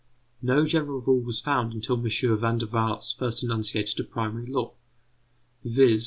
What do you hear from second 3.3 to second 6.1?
enunciated a primary law, viz.